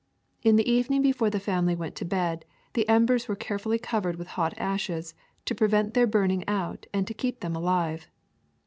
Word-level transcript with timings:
In 0.41 0.55
the 0.55 0.67
evening 0.67 1.03
before 1.03 1.29
the 1.29 1.39
family 1.39 1.75
went 1.75 1.93
to 1.97 2.05
bed, 2.05 2.43
the 2.73 2.89
embers 2.89 3.27
were 3.27 3.35
carefully 3.35 3.77
covered 3.77 4.15
with 4.15 4.29
hot 4.29 4.55
ashes 4.57 5.13
to 5.45 5.53
prevent 5.53 5.93
their 5.93 6.07
burning 6.07 6.43
out 6.47 6.87
and 6.91 7.05
to 7.05 7.13
keep 7.13 7.41
them 7.41 7.55
alive. 7.55 8.07